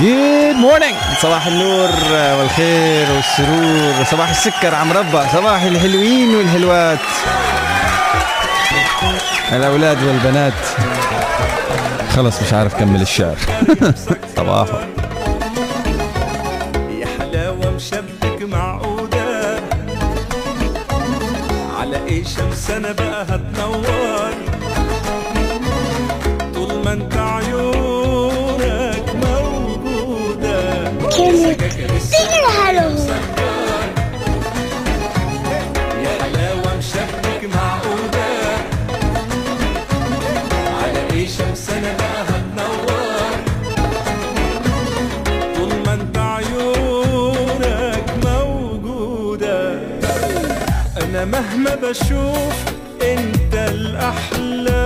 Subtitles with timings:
[0.00, 1.90] good morning صباح النور
[2.38, 4.04] والخير والسرور.
[4.04, 6.98] صباح السكر عم ربع صباح الحلوين والحلوات.
[9.52, 10.52] الأولاد والبنات.
[12.16, 13.36] خلص مش عارف كمل الشعر.
[14.36, 14.80] صباحه
[16.90, 19.60] يا حلاوة مشبك معقودة
[21.80, 23.97] على إيه شمس أنا بقى هتنور؟
[51.88, 52.54] بشوف
[53.02, 54.84] انت الأحلى.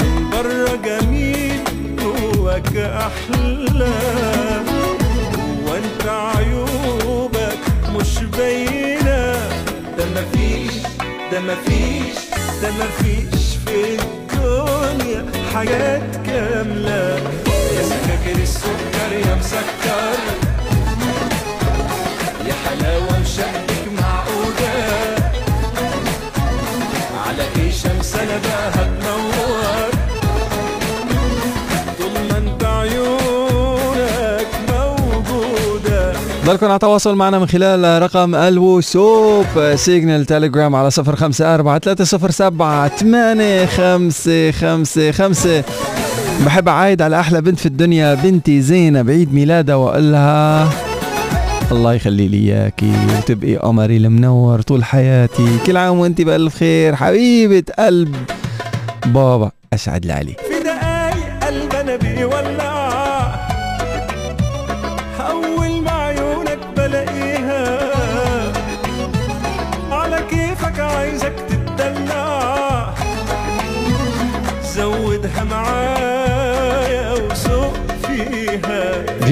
[0.00, 1.60] من بره جميل
[1.98, 3.94] جواك أحلى.
[5.66, 7.58] وانت عيوبك
[7.96, 9.32] مش باينة.
[9.98, 10.72] ده مفيش
[11.32, 12.18] ده مفيش
[12.62, 17.18] ده مفيش في الدنيا حاجات كاملة.
[17.76, 20.33] يا سكاكر السكر يا مسكر.
[31.98, 36.12] طول ما انت عيونك موجودة.
[36.46, 42.04] ضلكم على تواصل معنا من خلال رقم الواتساب سيجنال تيليجرام على صفر خمسة أربعة ثلاثة
[42.04, 45.64] صفر سبعة ثمانية خمسة خمسة خمسة.
[46.46, 50.68] بحب أعايد على أحلى بنت في الدنيا بنتي زينة بعيد ميلادها وأقول لها
[51.72, 55.58] الله يخلي لي اياكي وتبقي قمري المنور طول حياتي.
[55.66, 58.16] كل عام وأنت بألف خير حبيبة قلب.
[59.06, 60.43] بابا أسعد لي عليك.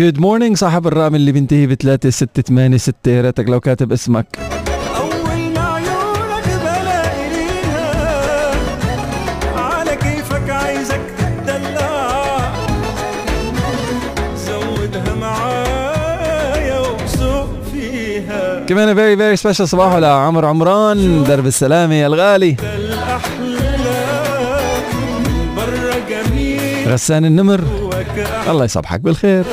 [0.02, 3.10] good morning صاحب الرقم اللي بينتهي بثلاثة ستة ثمانية ستة.
[3.10, 4.26] يا ريتك لو كاتب اسمك.
[4.96, 6.46] أول ما عيونك
[9.56, 12.52] على كيفك عايزك تتدلع
[14.36, 18.64] زودها معايا وسوق فيها.
[18.66, 21.46] كمان very very special صباحو لعمر عمران درب
[22.06, 22.56] الغالي.
[23.40, 23.56] من
[25.56, 26.88] برا جميل.
[26.88, 27.60] غسان النمر.
[28.48, 29.44] الله يصبحك بالخير.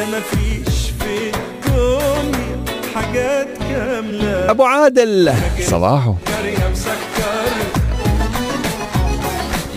[0.00, 4.50] ده مفيش في الدنيا حاجات كاملة.
[4.50, 5.32] أبو عادل.
[5.62, 6.14] صباحو.
[6.44, 7.50] يا مسكر.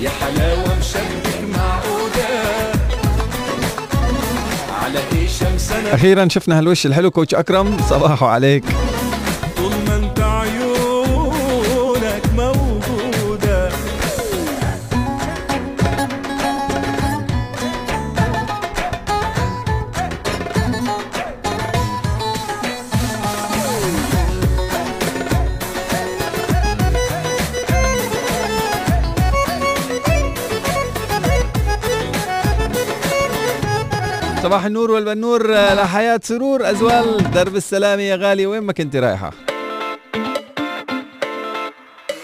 [0.01, 2.44] يا حلاوة مشبك معقودة
[4.83, 7.78] على إيه شمس أخيرا شفنا هالوش الحلو كوتش أكرم.
[7.89, 8.63] صباحو عليك.
[34.53, 39.31] صباح النور والبنور لحياة سرور أزوال درب السلام يا غالي وين ما كنت رايحة؟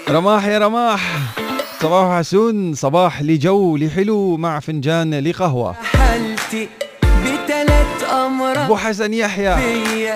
[0.10, 1.02] رماح يا رماح
[1.82, 6.70] صباح حسون صباح لي جو لي حلو مع فنجان لي قهوة حالتي
[7.04, 9.56] بتلات أمراض أبو حسن يحيى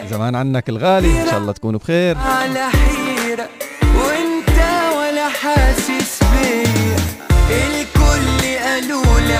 [0.09, 2.18] زمان عنك الغالي إن شاء الله تكونوا بخير.
[2.18, 3.50] على حيرة
[3.81, 4.59] وإنت
[4.97, 6.96] ولا حاسس بيا.
[7.50, 9.35] الكل قالوا لي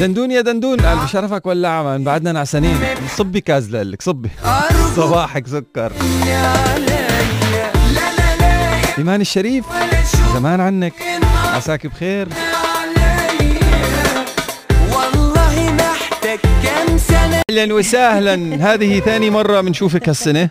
[0.00, 0.80] دندون يا دندون.
[0.80, 2.78] ألف شرفك ولا عمان بعدنا نعسانين
[3.16, 4.30] صبي كاز لك صبي.
[4.96, 5.92] صباحك سكر.
[8.98, 9.64] إيمان الشريف
[10.34, 10.92] زمان عنك.
[11.54, 12.28] عساك بخير.
[14.92, 17.42] والله محتاج كام سنة.
[17.50, 18.34] أهلا وسهلا.
[18.74, 20.48] هذه ثاني مرة بنشوفك هالسنة.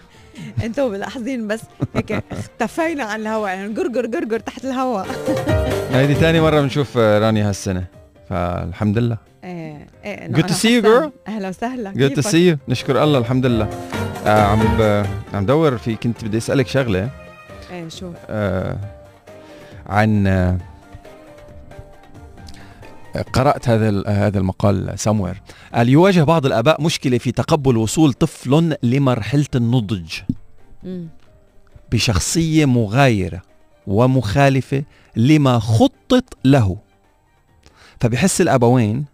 [0.63, 1.61] أنتوا ملاحظين بس.
[1.95, 3.49] هيك اختفينا عن الهواء.
[3.49, 5.07] يعني قرقر قرقر تحت الهواء.
[5.91, 7.83] هذه ثاني مرة بنشوف رانيا هالسنة.
[8.29, 9.17] فالحمد لله.
[9.45, 11.11] إيه إيه Good to see you, girl.
[11.27, 11.91] أهلا وسهلا.
[11.91, 12.69] To كيفك؟ see you.
[12.69, 13.69] نشكر الله الحمد لله.
[14.25, 15.05] آه عم ب...
[15.33, 17.09] عم دور في كنت بدي أسألك شغلة.
[17.71, 18.77] إيه شو؟ آه
[19.85, 20.57] عن آه
[23.33, 25.41] قرأت هذا هذا المقال سموير
[25.73, 30.13] قال يواجه بعض الآباء مشكلة في تقبل وصول طفل لمرحلة النضج.
[31.91, 33.41] بشخصية مغايرة
[33.87, 34.83] ومخالفة
[35.15, 36.77] لما خطط له.
[37.99, 39.05] فبحس الأبوين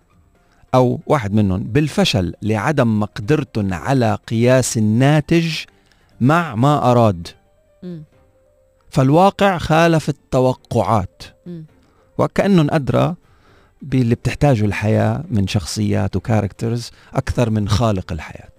[0.75, 5.55] أو واحد منهم بالفشل لعدم مقدرتهم على قياس الناتج
[6.21, 7.27] مع ما أراد.
[8.89, 11.23] فالواقع خالف التوقعات.
[12.17, 13.15] وكأنهم أدرى
[13.81, 18.51] باللي بتحتاجه الحياة من شخصيات و characters أكثر من خالق الحياة.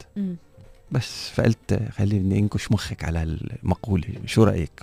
[0.91, 4.82] بس فقلت خليني أنكش مخك على المقولة شو رأيك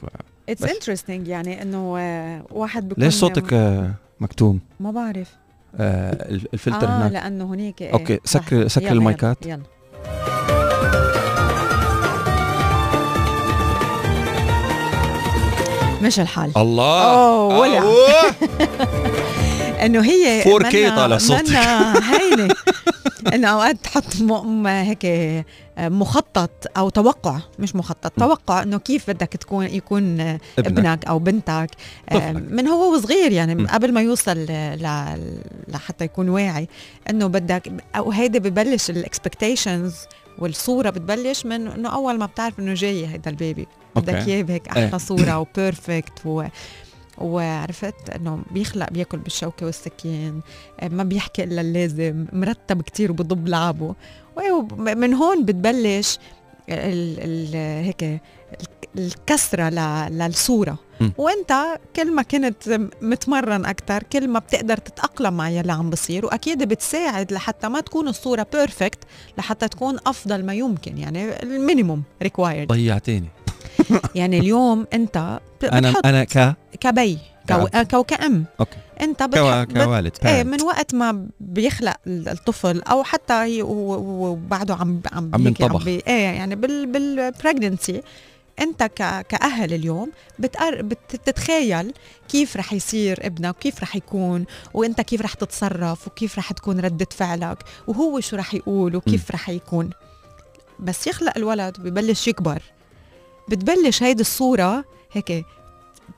[0.50, 0.64] اتس.
[0.64, 5.36] انترستينج يعني إنه آه، واحد بيكون ليش صوتك آه، مكتوم ما بعرف
[5.78, 7.94] آه، ال- الفلتر آه هناك لأنه هنيك إيه.
[7.94, 8.42] okay، صح.
[8.42, 9.46] سكر- سكر يلا، يلا، المايكات.
[9.46, 9.64] يلا
[16.02, 17.84] مش الحال الله أوه، ولع.
[19.86, 21.50] انه هي 4K منا- طالع صوتك.
[22.12, 22.54] هينه
[23.34, 24.04] انه أوقات تحط
[24.66, 25.06] هيك
[25.80, 30.40] مخطط أو توقع مش مخطط توقع إنه كيف بدك تكون يكون ابنك.
[30.60, 31.70] ابنك أو بنتك
[32.10, 32.44] آه، طفلك.
[32.52, 33.68] من هو وصغير يعني م.
[33.68, 35.20] قبل ما يوصل ل-
[35.68, 36.68] لحتى يكون واعي
[37.10, 39.96] إنه بدك أو هيدا ببلش ال expectations
[40.38, 44.14] والصورة بتبلش من إنه أول ما بتعرف إنه جاي هيدا البيبي بدك.
[44.28, 44.86] إياه بهيك إيه.
[44.88, 46.44] أحلى صورة و perfect و
[47.22, 50.42] وعرفت إنه بيخلق بياكل بالشوكة والسكين
[50.92, 53.96] ما بيحكي إلا اللازم مرتب كتير وبضب لعبه.
[54.38, 56.18] وإيه، من هون بتبلش
[56.70, 57.56] ال ال
[57.86, 58.20] هيك ال-
[58.98, 59.70] الكسره
[60.10, 60.78] للصورة.
[61.18, 66.26] وإنت كل ما كنت متمرن أكثر كل ما بتقدر تتأقلم مع يلي عم بصير.
[66.26, 69.00] وأكيد بتساعد لحتى ما تكون الصورة perfect
[69.38, 73.28] لحتى تكون أفضل ما يمكن يعني ال minimum required ضيعتيني
[74.16, 77.18] يعني اليوم انت أنا أنا ك كبي
[77.50, 77.88] كو كأب.
[77.88, 79.64] كو كأم okay انت كوا- بتح...
[79.64, 79.78] بت...
[79.84, 80.44] كوالد إيه.
[80.44, 85.84] من وقت ما بيخلق الطفل أو حتى هي- وبعده عم عم عم ينطبخ.
[85.86, 86.04] بي...
[86.08, 86.88] إيه يعني بال
[88.60, 89.26] انت ك...
[89.28, 90.82] كأهل اليوم بتقر...
[90.82, 91.94] بتتخيل
[92.30, 97.08] كيف رح يصير ابنك وكيف رح يكون وانت كيف رح تتصرف وكيف رح تكون ردة
[97.12, 99.90] فعلك وهو شو رح يقول وكيف رح يكون
[100.80, 102.62] بس يخلق الولد ببلش يكبر
[103.50, 105.46] بتبلش هيدي الصورة هيك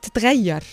[0.01, 0.63] تتغير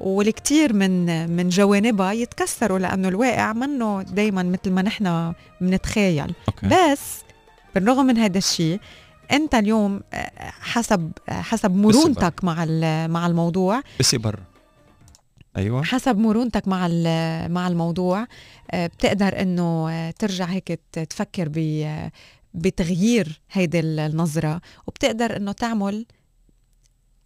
[0.00, 7.00] والكثير من من جوانبها يتكسروا لأنه الواقع منه دائما مثل ما نحن بنتخيل بس
[7.74, 8.80] بالرغم من هذا الشيء
[9.32, 10.00] أنت اليوم
[10.60, 12.64] حسب حسب مرونتك مع
[13.06, 13.82] مع الموضوع.
[14.00, 14.42] بسي برا
[15.56, 15.82] أيوه.
[15.82, 16.88] حسب مرونتك مع
[17.48, 18.26] مع الموضوع
[18.74, 21.58] بتقدر إنه ترجع هيك تفكر ب
[22.54, 26.06] بتغيير هيدي ال- النظرة وبتقدر إنه تعمل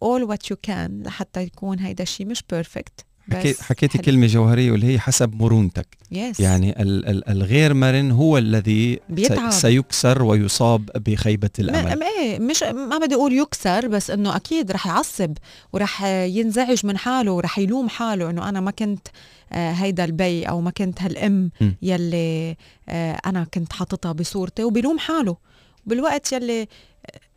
[0.05, 4.87] all what you can لحتى يكون هيدا الشيء مش perfect حكيت حكيتي كلمة جوهرية واللي
[4.93, 5.87] هي حسب مرونتك.
[6.11, 9.51] yes يعني ال ال الغير مرن هو الذي بيتعب.
[9.51, 11.99] سي- سيكسر ويصاب بخيبة الأمل.
[11.99, 15.33] ما- إيه مش ما بدي أقول يكسر بس إنه أكيد رح يعصب
[15.73, 19.07] ورح ينزعج من حاله ورح يلوم حاله إنه أنا ما كنت
[19.51, 21.71] هيدا البي أو ما كنت هالأم م.
[21.81, 22.55] يلي
[22.89, 25.37] آه، أنا كنت حاططها بصورتي وبيلوم حاله
[25.85, 26.67] بالوقت يلي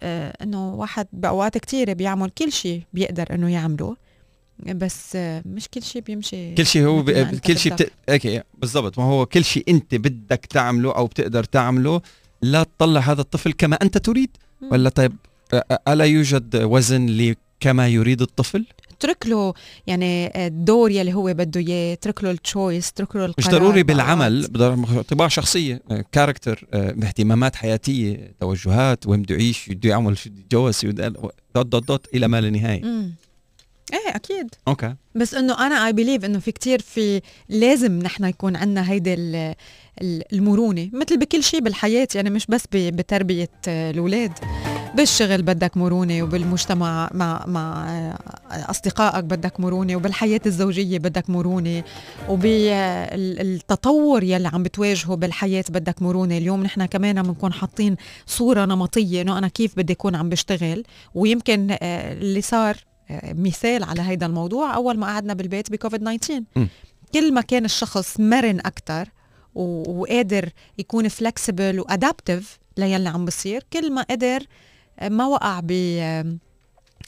[0.02, 3.96] آه، إنه واحد بأوقات كتيرة بيعمل كل شيء بيقدر إنه يعمله
[4.66, 7.10] بس آه، مش كل شيء بيمشي كل شيء هو ب...
[7.46, 7.72] كل شيء.
[7.72, 7.92] بت...
[8.08, 12.00] okay بالضبط ما هو كل شيء أنت بدك تعمله أو بتقدر تعمله
[12.42, 14.30] لا تطلع هذا الطفل كما أنت تريد.
[14.72, 15.12] ولا طيب
[15.88, 18.66] ألا يوجد وزن لكما يريد الطفل
[19.00, 19.54] اترك له
[19.86, 23.82] يعني الدور يلي هو بده إياه اترك له ال choice اترك له مش ضروري.
[23.82, 24.44] بالعمل
[25.08, 30.80] طباع شخصية character اهتمامات حياتية توجهات وين بده يعيش بده يعمل شو بده يتجوز
[31.54, 32.82] dot dot dot إلى ما لا نهاية.
[33.92, 34.48] إيه أكيد.
[34.68, 34.94] okay.
[35.14, 39.54] بس إنه أنا I believe إنه في كتير في لازم نحن يكون عندنا هيدي ال-
[40.02, 44.32] ال- المرونة مثل بكل شيء بالحياة يعني مش بس بتربية آه، الأولاد.
[44.94, 48.18] بالشغل بدك مرونة وبالمجتمع مع مع آه،
[48.50, 51.84] أصدقائك بدك مرونة وبالحياة الزوجية بدك مرونة
[52.28, 56.36] وبالتطور يلي عم بتواجهه بالحياة بدك مرونة.
[56.36, 60.82] اليوم نحن كمان بنكون حاطين صورة نمطية إنه أنا كيف بدي أكون عم بشتغل.
[61.14, 62.76] ويمكن آه، اللي صار
[63.10, 66.66] آه، مثال على هيدا الموضوع أول ما قعدنا بالبيت بكوفيد 19 م.
[67.14, 69.08] كل ما كان الشخص مرن أكثر
[69.54, 74.42] وقادر يكون فلكسبل وادابتيف ليلي عم بصير كل ما قدر
[75.02, 75.70] ما وقع ب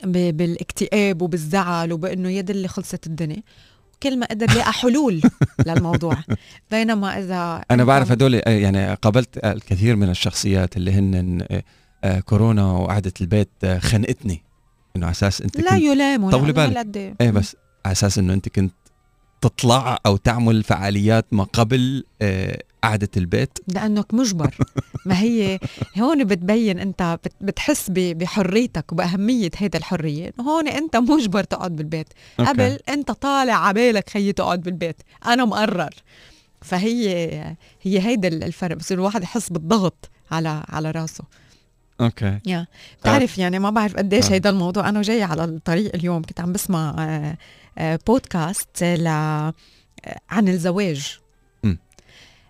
[0.05, 3.43] بالاكتئاب وبالزعل وبإنه يد اللي خلصت الدنيا
[4.03, 5.23] كل ما قدر يلاقي حلول
[5.67, 6.17] للموضوع
[6.71, 11.63] بينما إذا أنا بعرف هدول آه، يعني قابلت آه، الكثير من الشخصيات اللي هن آه،
[12.05, 14.43] آه، كورونا وقعدة البيت آه، خنقتني
[14.97, 16.97] إنه على أساس أنت لا يلاموا طولي بالك.
[16.97, 17.15] إيه.
[17.21, 17.57] إيه بس
[17.87, 18.75] على أساس إنه أنت كنت
[19.41, 22.05] تطلع أو تعمل فعاليات ما قبل
[22.83, 24.57] قعدة البيت؟ لأنك مجبر.
[25.07, 25.59] ما هي
[25.99, 30.33] هون بتبين أنت بت- بتحس بحريتك وبأهمية هيدا الحرية.
[30.41, 32.07] هون أنت مجبر تقعد بالبيت.
[32.41, 32.51] أوكي.
[32.51, 35.03] قبل أنت طالع عبالك خيي تقعد بالبيت.
[35.27, 35.91] أنا مقرر.
[36.63, 37.09] فهي
[37.83, 38.77] هي هيدا الفرق.
[38.77, 41.25] بصير الواحد يحس بالضغط على على راسه.
[42.01, 42.39] Okay.
[42.47, 42.67] Yeah.
[43.01, 44.33] بتعرف يعني ما بعرف قديش آه.
[44.33, 44.89] هيدا الموضوع.
[44.89, 47.37] أنا جاي على الطريق اليوم كنت عم بسمع آه،
[47.79, 49.55] آه، بودكاست ل آه،
[50.31, 51.19] عن الزواج.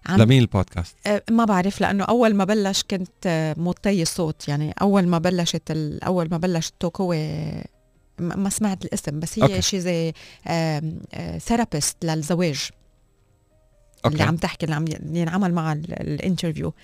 [0.07, 4.49] عن لمين البودكاست؟ آه، ما بعرف لأنه أول ما بلش كنت آه، موطي الصوت.
[4.49, 7.13] يعني أول ما بلشت ال- أول ما بلش ال talk هو
[8.19, 9.55] ما سمعت الاسم بس okay.
[9.55, 10.13] هي شيء زي
[11.39, 12.69] therapist للزواج.
[14.07, 14.23] اللي okay.
[14.23, 16.75] عم تحكي اللي عم اللي ينعمل مع ال- ال interview.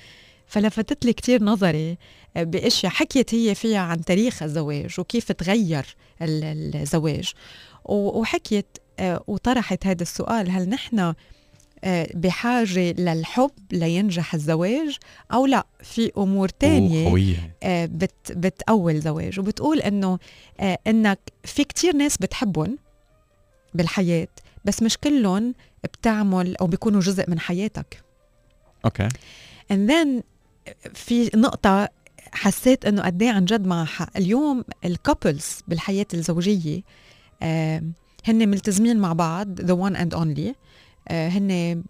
[0.47, 1.99] فلفتت لي كتير نظري
[2.37, 7.33] آه، بأشياء حكيت هي فيها عن تاريخ الزواج وكيف تغير ال- الزواج.
[7.85, 8.79] وحكيت
[9.27, 11.15] وطرحت هذا السؤال هل نحن
[12.15, 14.97] بحاجة للحب لينجح الزواج
[15.33, 17.09] أو لا في أمور تانية
[17.63, 20.19] آه، بت بتقوي زواج وبتقول إنه
[20.61, 22.79] آه، إنك في كتير ناس بتحبهم
[23.75, 24.29] بالحياة
[24.65, 25.55] بس مش كلهم
[25.85, 28.03] بتعمل أو بيكونوا جزء من حياتك.
[28.85, 29.09] Okay.
[29.73, 30.23] And then
[30.95, 31.89] في نقطة
[32.33, 36.83] حسيت إنه قد إيه عن جد معها حق اليوم ال couples بالحياة الزوجية
[37.43, 37.83] آه،
[38.25, 40.49] هن ملتزمين مع بعض the one and only.
[40.49, 40.55] آه،
[41.11, 41.83] هن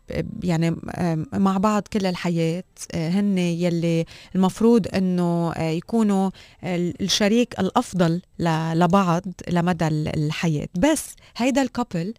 [0.43, 2.65] يعني آه، مع بعض كل الحياة.
[2.95, 6.31] آه، هن يلي المفروض آه، يكونوا
[6.65, 10.69] ال- الشريك الأفضل ل- لبعض لمدى ال- الحياة.
[10.79, 12.15] بس هيدا ال couple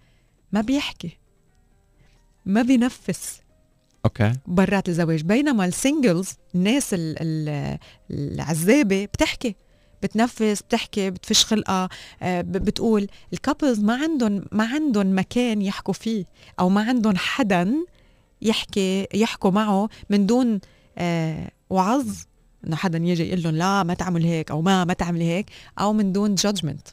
[0.52, 1.18] ما بيحكي
[2.46, 3.42] ما بينفس
[4.06, 4.34] okay.
[4.48, 5.22] برات الزواج.
[5.22, 7.78] بينما ال singles الناس ال- ال-
[8.12, 9.56] العزابة بتحكي.
[10.04, 11.90] بتنفس بتحكي بتفش خلقها
[12.22, 16.26] آه، بتقول ال couples ما عندهم ما عندهم مكان يحكوا فيه
[16.60, 17.74] أو ما عندهم حدا
[18.42, 20.60] يحكي يحكوا معه من دون
[20.98, 22.08] آه، وعظ
[22.68, 25.94] إنه حدا يجي يقول لهم لا ما تعمل هيك أو ما ما تعمل هيك أو
[25.94, 26.88] من دون judgment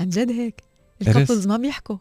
[0.00, 0.62] عن جد هيك.
[1.02, 1.96] ال couples ما بيحكوا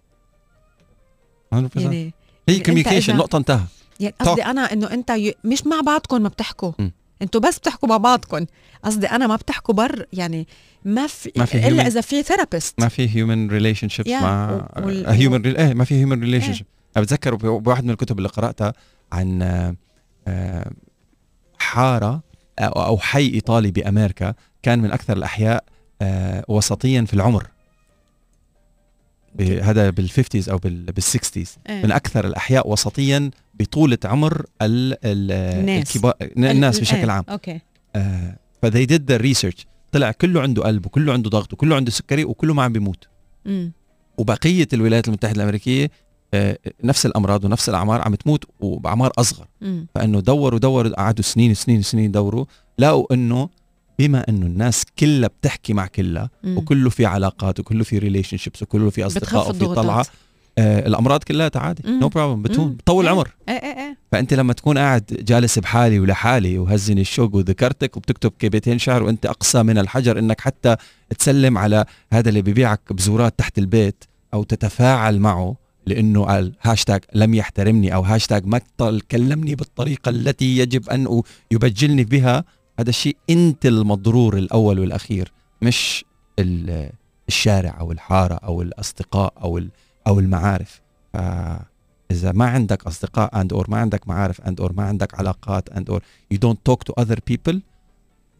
[1.56, 2.14] 100% يعني
[2.50, 3.66] هي communication نقطة انتهى
[4.00, 4.16] يعني.
[4.20, 5.12] قصدي أنا إنه أنت.
[5.44, 6.90] مش مع بعضكم ما بتحكوا م.
[7.24, 8.46] أنتوا بس بتحكوا مع بعضكم
[8.84, 10.48] قصدي أنا ما بتحكوا برا يعني
[10.86, 14.10] ما في, ما في إلا إذا في therapist ما في human relationships.
[14.10, 14.68] مع
[15.08, 16.54] human إيه ما في human relation إيه.
[16.54, 16.66] ship
[16.98, 18.74] أنا بتذكر بواحد من الكتب اللي قرأتها
[19.12, 19.42] عن
[20.28, 20.72] آه،
[21.60, 22.22] حارة
[22.60, 25.64] أو حي إيطالي بأمريكا كان من أكثر الأحياء
[26.02, 27.48] آه، وسطيا في العمر.
[29.40, 35.96] هذا بال fifties أو بال sixties من أكثر الأحياء وسطيا بطولة عمر ال ال الناس.
[35.96, 37.24] الكبار الناس بشكل عام.
[37.30, 37.60] okay.
[37.96, 41.92] آه ف they did the research طلع كله عنده قلب وكله عنده ضغط وكله عنده
[41.92, 43.08] سكري وكله ما عم بيموت.
[43.48, 43.72] امم
[44.18, 45.92] وبقية الولايات المتحدة الأمريكية
[46.34, 49.48] آه نفس الأمراض ونفس الأعمار عم تموت وبأعمار أصغر.
[49.64, 52.46] امم فإنه دوروا دوروا قعدوا سنين سنين سنين يدوروا
[52.80, 53.50] لقوا إنه
[54.00, 59.06] بما إنه الناس كلها بتحكي مع كلها وكله في علاقات وكله في relationships وكله في
[59.06, 59.66] أصدقاء وفي.
[59.66, 60.06] طلعة
[60.58, 61.84] آه الأمراض كلها عادي.
[61.86, 62.74] no problem بتون.
[62.74, 63.12] بتطول إيه.
[63.12, 68.32] عمر إيه إيه إيه فأنت لما تكون قاعد جالس بحالي ولحالي وهزني الشوق وذكرتك وبتكتب
[68.40, 70.76] كبيتين شعر وأنت أقسى من الحجر إنك حتى
[71.20, 75.56] تسلم على هذا اللي بيبيعك بزورات تحت البيت أو تتفاعل معه
[75.86, 78.62] لأنه قال هاشتاج لم يحترمني أو هاشتاج ما
[79.12, 82.44] كلمني بالطريقة التي يجب أن يبجلني بها
[82.80, 85.32] هذا الشيء أنت المضرور الأول والأخير
[85.62, 86.06] مش
[86.40, 86.90] ال-
[87.28, 89.70] الشارع أو الحارة أو الأصدقاء أو ال-
[90.08, 90.82] أو المعارف.
[92.12, 95.90] إذا ما عندك أصدقاء and or ما عندك معارف and or ما عندك علاقات and
[95.90, 96.02] or
[96.34, 97.56] you don't talk to other people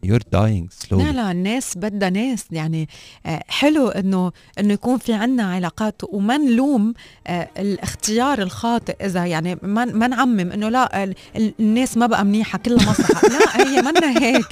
[0.06, 0.92] you're dying slowly.
[1.02, 2.44] لا لا الناس بدها ناس.
[2.50, 2.88] يعني
[3.26, 6.94] آه، حلو إنه إنه يكون في عنا علاقات وما نلوم
[7.26, 9.06] آه، الاختيار الخاطئ.
[9.06, 13.28] إذا يعني ما ما نعمم إنه لا ال- ال- الناس ما بقى منيحة كلها مصلحه
[13.28, 14.46] لا هي منا هيك.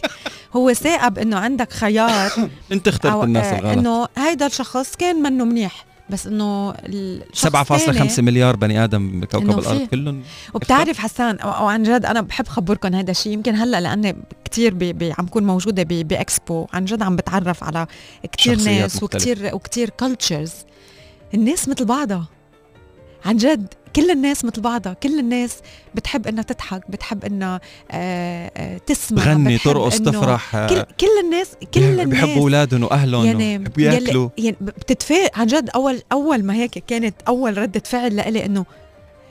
[0.56, 2.30] هو ثاقب إنه عندك خيار.
[2.72, 3.78] أنت اخترت الناس آه، الغلط.
[3.78, 5.84] إنه هيدا الشخص كان منه منيح.
[6.10, 10.22] بس إنه الشخص 7.5 تاني- مليار بني آدم بكوكب الأرض كلهم.
[10.54, 14.74] وبتعرف حسان أو- أو عن جد أنا بحب خبركم هذا الشيء يمكن هلأ لأني كثير
[14.74, 17.86] بي بي عم كون موجودة باكسبو عن جد عم بتعرف على
[18.32, 19.02] كثير ناس.
[19.02, 20.52] وكثير وكثير cultures
[21.34, 22.28] الناس مثل بعضها.
[23.24, 25.56] عن جد كل الناس مثل بعضها كل الناس
[25.94, 27.60] بتحب إنها تضحك بتحب إنها
[27.90, 33.24] آه آه تسمع تغني ترقص تفرح آه، كل كل الناس كل الناس بيحبوا أولادهم وأهلهم
[33.24, 34.28] يعني بياكلوا.
[34.38, 38.64] يعني بتتفاجئ عن جد اول أول ما هيك كانت أول ردة فعل لإلي إنه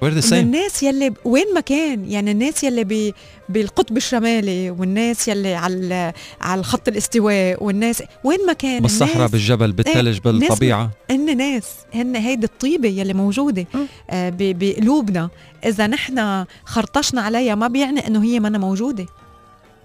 [0.03, 0.33] we're the إن same?
[0.33, 2.05] الناس يلي ب- وين ما كان.
[2.11, 3.13] يعني الناس يلي ب-
[3.49, 9.71] بالقطب الشمالي والناس يلي على على الخط الاستواء والناس وين ما كان بالصحراء الناس بالجبل
[9.71, 10.91] بالثلج بالطبيعة.
[11.11, 13.85] هن ناس هن هيدي الطيبة يلي موجودة مم.
[14.09, 15.29] آه ب- بقلوبنا.
[15.65, 19.05] إذا نحن خرطشنا عليها ما بيعني إنه هي منا موجودة.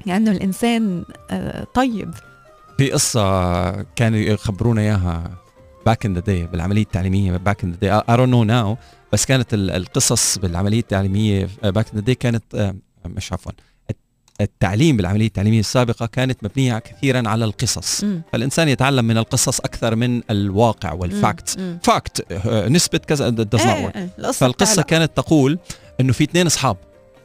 [0.06, 2.10] لأنه الإنسان آه طيب.
[2.78, 5.30] في قصة كانوا يخبرونا إياها
[5.86, 8.76] back in the day بالعملية التعليمية back in the day I don't know now.
[9.12, 12.74] بس كانت ال- القصص بالعملية التعليمية back in the كانت آه،
[13.06, 13.52] مش عفوا
[13.90, 13.98] الت-
[14.40, 18.04] التعليم بالعملية التعليمية السابقة كانت مبنية كثيرا على القصص.
[18.04, 18.22] مم.
[18.32, 21.60] فالإنسان يتعلم من القصص أكثر من الواقع وال fact.
[21.82, 22.32] fact
[22.70, 23.96] نسبة كذا does not إيه، work.
[23.96, 24.10] إيه،
[24.74, 24.86] بتعلق.
[24.86, 25.58] كانت تقول
[26.00, 26.76] إنه في اثنين أصحاب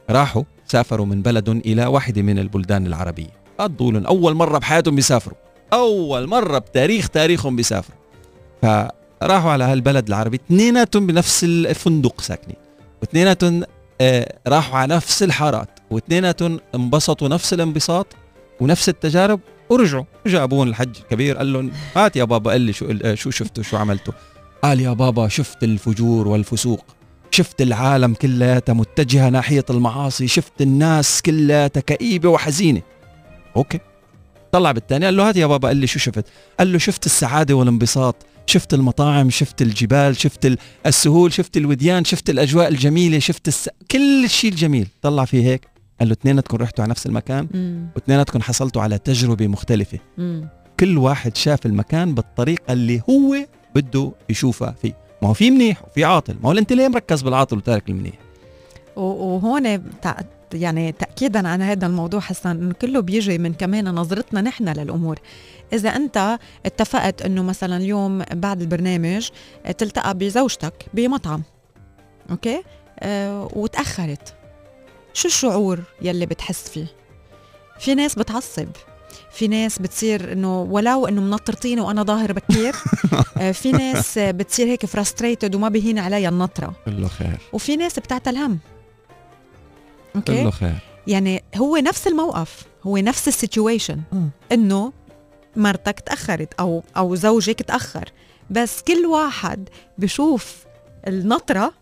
[0.10, 3.30] راحوا سافروا من بلد إلى واحدة من البلدان العربية.
[3.58, 5.38] قضوا أول مرة بحياتهم بيسافروا.
[5.74, 7.98] أول مرة بتاريخ تاريخهم بيسافروا.
[9.22, 10.40] فراحوا على هالبلد العربي.
[10.48, 12.58] اثنيناتهم بنفس الفندق ساكنين.
[13.01, 13.63] واثنيناتهم
[14.01, 15.80] آه راحوا على نفس الحارات.
[15.92, 18.08] واثنيناتهم انبسطوا نفس الانبساط
[18.60, 20.04] ونفس التجارب ورجعوا.
[20.28, 23.78] رجع الحج الكبير قال لهم هات يا بابا قال لي شو آه، شو شفتوا شو
[23.78, 24.13] عملتوا.
[24.63, 26.86] قال يا بابا شفت الفجور والفسوق.
[27.32, 30.28] شفت العالم كلياتها متجهة ناحية المعاصي.
[30.28, 32.82] شفت الناس كلياتها كئيبة وحزينة.
[33.56, 33.80] أوكي.
[34.51, 36.25] طلع بالتاني قال له هات يا بابا قال لي شو شفت.
[36.60, 38.16] قال له شفت السعادة والانبساط.
[38.51, 43.70] شفت المطاعم شفت الجبال شفت ال- السهول شفت الوديان شفت الأجواء الجميلة شفت الس...
[43.91, 44.88] كل شيء الجميل.
[45.01, 45.67] طلع فيه هيك
[46.00, 47.48] قال له اثنيناتكم رحتوا على نفس المكان.
[47.96, 50.00] واثنيناتكم حصلتوا على تجربة مختلفة.
[50.17, 50.48] مم.
[50.79, 53.36] كل واحد شاف المكان بالطريقة اللي هو
[53.75, 54.98] بده يشوفها فيه.
[55.22, 56.36] ما هو في منيح وفي عاطل.
[56.43, 58.15] ما هو انت ليه مركز بالعاطل وتارك المنيح.
[58.96, 59.84] وهون
[60.53, 65.20] يعني تاكيدا عن هذا الموضوع حسان انه كله بيجي من كمان نظرتنا نحن للأمور.
[65.74, 69.29] إذا أنت اتفقت إنه مثلا اليوم بعد البرنامج
[69.77, 71.43] تلتقى بزوجتك بمطعم
[72.30, 72.63] okay؟
[73.00, 74.34] آه وتأخرت
[75.13, 76.86] شو الشعور يلي بتحس فيه؟
[77.79, 78.67] في ناس بتعصب
[79.31, 82.75] في ناس بتصير إنه ولو إنه منطرتيني وأنا ظاهر بكير.
[83.38, 86.74] آه في ناس بتصير هيك frustrated ومبين عليها النطرة.
[86.86, 87.38] كله خير.
[87.53, 88.60] وفي ناس بتعتل هم.
[90.15, 90.75] okay؟ كله خير.
[91.08, 94.01] يعني هو نفس الموقف هو نفس ال situation.
[94.51, 94.94] إنه
[95.56, 98.10] مرتك تأخرت أو أو زوجك تأخر.
[98.50, 100.65] بس كل واحد بشوف
[101.08, 101.74] النطرة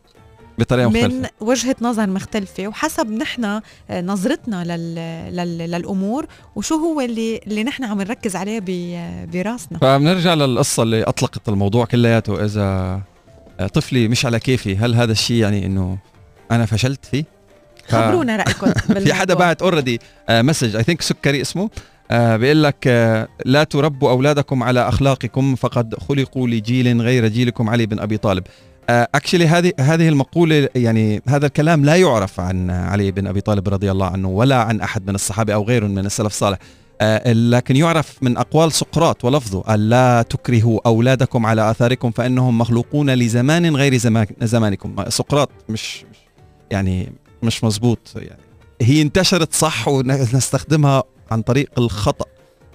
[0.58, 1.30] بطريقة من مختلفة.
[1.42, 3.62] وجهة نظر مختلفة وحسب نحن آه،
[4.02, 4.96] نظرتنا لل...
[5.36, 5.72] لل...
[5.72, 8.66] للأمور وشو هو اللي اللي نحن عم نركز عليه ب...
[9.32, 9.80] براسنا.
[9.80, 12.46] فبنرجع للقصة اللي أطلقت الموضوع كلياته.
[12.46, 13.02] إذا
[13.74, 15.98] طفلي مش على كيفي هل هذا الشيء يعني إنه
[16.52, 17.39] أنا فشلت فيه؟
[17.92, 18.72] خبرونا رأيكم
[19.04, 21.70] في حدا بعت already message I think سكري اسمه.
[22.12, 27.86] آه بيقول لك آه لا تربوا أولادكم على أخلاقكم فقد خلقوا لجيل غير جيلكم علي
[27.86, 28.44] بن أبي طالب.
[28.90, 33.92] actually هذه هذه المقولة يعني هذا الكلام لا يعرف عن علي بن أبي طالب رضي
[33.92, 36.58] الله عنه ولا عن أحد من الصحابة أو غيرهم من السلف الصالح.
[37.02, 43.10] آه لكن يعرف من أقوال سقراط ولفظه قال لا تكرهوا أولادكم على آثاركم فإنهم مخلوقون
[43.10, 44.96] لزمان غير زمان زمانكم.
[45.10, 46.18] سقراط مش مش-
[46.72, 47.12] يعني
[47.44, 48.42] مش مزبوط يعني.
[48.82, 52.26] هي انتشرت صح ونستخدمها عن طريق الخطأ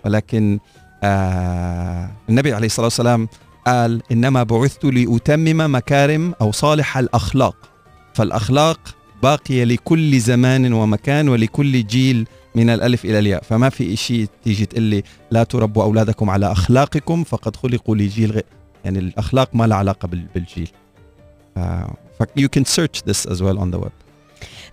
[0.05, 0.59] ولكن
[1.03, 3.29] آه النبي عليه الصلاة والسلام
[3.67, 7.57] قال إنما بعثت لأتمم مكارم أو صالح الأخلاق
[8.15, 8.81] فالأخلاق
[9.23, 13.43] باقية لكل زمان ومكان ولكل جيل من الألف إلى الياء.
[13.43, 18.45] فما في شيء تيجي تقول لي لا تربوا أولادكم على أخلاقكم فقد خلقوا لجيل غير
[18.85, 20.69] يعني الأخلاق ما لها علاقة بال- بالجيل
[21.57, 24.04] آه ف you can search this as well on the web.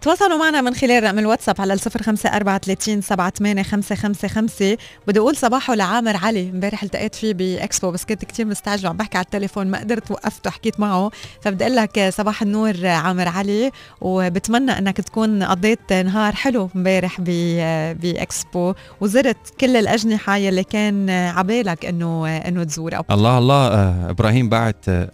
[0.01, 4.27] تواصلوا معنا من خلال رقم الواتساب على الصفر خمسة أربعة ثلاثين سبعة ثمانية خمسة خمسة.
[4.27, 6.49] خمسة بدي أقول صباحو لعامر علي.
[6.49, 10.49] امبارح التقيت فيه بإكسبو بس كنت كتير مستعجلة وعم بحكي على التليفون ما قدرت وقفته
[10.49, 11.11] حكيت معه.
[11.41, 17.97] فبدي أقول لك صباح النور عامر علي وبتمنى أنك تكون قضيت نهار حلو امبارح ب-
[18.01, 24.89] بإكسبو وزرت كل الأجنحة يلي كان عبالك إنه إنه تزورها الله الله آه إبراهيم بعت
[24.89, 25.09] آه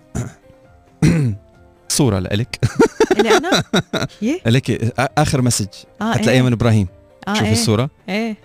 [1.98, 2.60] صورة لك
[3.18, 3.64] اللي
[4.22, 5.68] يه لك آخر message.
[6.02, 6.88] آه هتلاقيها من إبراهيم.
[7.28, 7.52] آه شوف إيه.
[7.52, 7.90] الصورة.
[8.10, 8.36] إيه.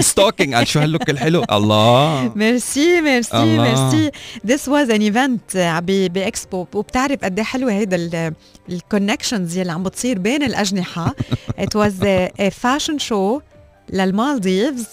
[0.00, 2.32] stalking قال شو ها ال look الحلو؟ الله.
[2.36, 3.58] merci merci.
[3.58, 4.10] merci.
[4.46, 5.78] This was an event
[6.14, 6.66] ب Expo.
[6.74, 8.32] وبتعرف قد إيه حلوة هيدا
[8.68, 11.14] ال connections يلي عم بتصير بين الأجنحة.
[11.58, 13.40] it was fashion show
[13.92, 14.86] للمالديفز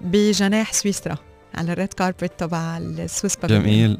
[0.00, 1.16] بجناح سويسرا
[1.54, 3.98] على ال red carpet تبع ال Swiss جميل.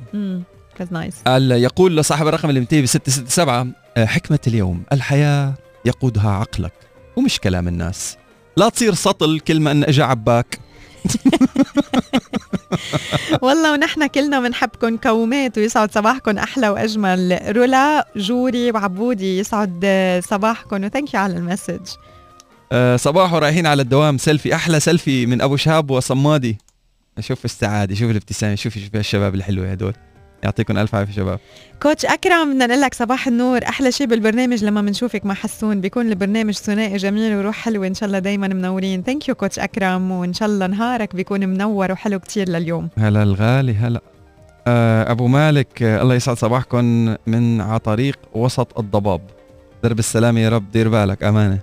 [0.75, 6.31] كانت nice قال يقول لصاحب الرقم اللي منتهي ب 667 آه، حكمة اليوم الحياة يقودها
[6.31, 6.73] عقلك
[7.17, 8.17] ومش كلام الناس.
[8.57, 10.59] لا تصير سطل كل من اجى عباك.
[13.43, 17.39] والله ونحن كلنا بنحبكم كومات ويسعد صباحكم أحلى وأجمل.
[17.57, 19.87] رولا جوري وعبودي يسعد
[20.31, 21.89] صباحكم و thank you على ال message.
[22.73, 26.59] آه صباح ورايحين على الدوام سيلفي أحلى سيلفي من أبو شهاب وصمادي.
[27.21, 29.95] شوف السعاده شوف الابتسامة شوف شوف الشباب الحلوة هدول.
[30.45, 31.39] يعطيكم ألف عافية شباب.
[31.83, 33.65] coach أكرم بدنا نقول لك صباح النور.
[33.69, 35.81] أحلى شيء بالبرنامج لما بنشوفك مع حسون.
[35.81, 39.03] بيكون البرنامج ثنائي جميل وروح حلوة إن شاء الله دايما منورين.
[39.03, 42.89] thank you coach أكرم وإن شاء الله نهارك بيكون منور وحلو كتير لليوم.
[42.99, 44.01] هلا الغالي هلا.
[44.67, 49.21] آه أبو مالك آه الله يسعد صباحكم من على طريق وسط الضباب.
[49.83, 51.59] درب السلامة يا رب دير بالك أمانة.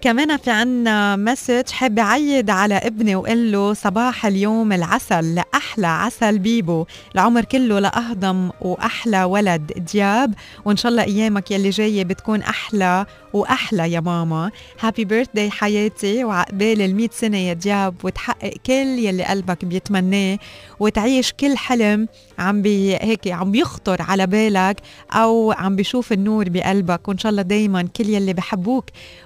[0.00, 6.38] كمان في عنا message حاب عيد على ابني وقال له صباح اليوم العسل لأحلى عسل
[6.38, 6.86] بيبو.
[7.14, 10.34] العمر كله لأهضم وأحلى ولد دياب.
[10.64, 14.50] وإن شاء الله أيامك يلي جاية بتكون أحلى وأحلى يا ماما.
[14.80, 16.24] happy birthday حياتي.
[16.24, 20.38] وعقبال المئة سنة يا دياب وتحقق كل يلي قلبك بيتمناه.
[20.80, 24.76] وتعيش كل حلم عم بي هيك عم بيخطر على بالك
[25.12, 27.08] أو عم بيشوف النور بقلبك.
[27.08, 28.84] وإن شاء الله دايما كل يلي بحبوك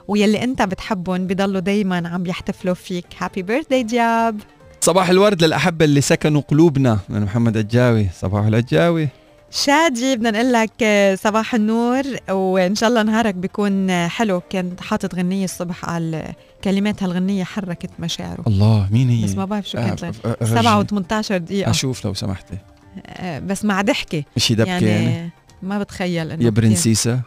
[0.08, 3.06] ويلي أنت بتحبهم بضلوا دايما عم بيحتفلوا فيك.
[3.18, 4.40] happy birthday دياب
[4.80, 6.98] صباح الورد للأحبة اللي سكنوا قلوبنا.
[7.08, 9.08] من محمد الجاوي صباح الجاوي
[9.56, 14.40] شادي بدنا نقول لك آه، صباح النور وإن شاء الله نهارك بيكون آه، حلو.
[14.52, 16.32] كنت حاطط غنية الصبح على
[16.64, 18.42] كلمات هالغنية حركت مشاعره.
[18.46, 20.04] الله مين هي؟ بس ما بعرف شو آه، كانت.
[20.04, 21.70] ف- ف- 7 و18 دقيقة.
[21.70, 22.58] أشوف لو سمحتي.
[23.06, 24.24] آه، بس مع ضحكة.
[24.36, 25.30] شي دبكة يعني, يعني؟
[25.62, 27.20] ما بتخيل إنه يا برنسيسة.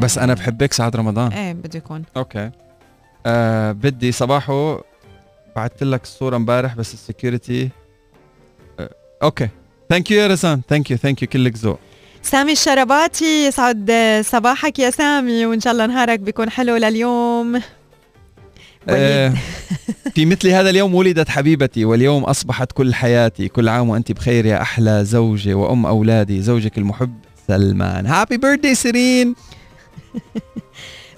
[0.00, 1.32] بس أنا آه، بحبك سعد رمضان.
[1.32, 2.02] إيه بده يكون.
[2.16, 2.50] okay.
[3.26, 4.80] آه بدي صباحه
[5.56, 7.68] بعثت لك الصورة امبارح بس ال security
[8.80, 8.90] آه
[9.22, 9.48] okay.
[9.90, 11.78] thank you يا رزان thank you thank you كلك ذوق.
[12.22, 13.92] سامي الشرباتي يسعد
[14.24, 17.60] صباحك يا سامي وإن شاء الله نهارك بيكون حلو لليوم.
[18.88, 19.32] آه
[20.14, 23.48] في مثل هذا اليوم ولدت حبيبتي واليوم أصبحت كل حياتي.
[23.48, 26.42] كل عام وأنت بخير يا أحلى زوجة وأم أولادي.
[26.42, 27.14] زوجك المحب
[27.48, 28.06] سلمان.
[28.06, 29.34] هابي بيرثدي سيرين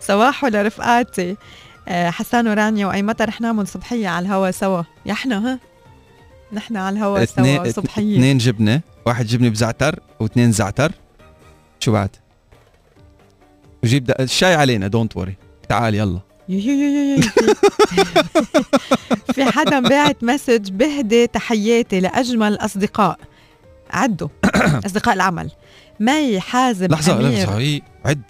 [0.00, 1.36] صباح لرفقاتي.
[1.88, 4.82] آه، حسان ورانيا وايمتى رح نعمل صبحية على الهوا سوا.
[5.06, 5.71] يا إحنا ها؟
[6.52, 8.80] نحن على الهوا اثنين سوا صبحيه اثنين جبنة.
[9.06, 10.92] واحد جبنة بزعتر واثنين زعتر.
[11.80, 12.10] شو بعد؟
[13.84, 15.36] وجيب الشاي علينا don't worry
[15.68, 16.20] تعال يلا.
[19.34, 23.18] في- حدا باعت message بهدي تحياتي لأجمل أصدقاء.
[23.90, 24.28] عدوا
[24.86, 25.50] أصدقاء العمل.
[26.00, 28.22] مي حازم لحظة لحظة هي عد.